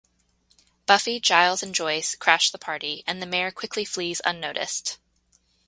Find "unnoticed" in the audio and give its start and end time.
4.25-4.97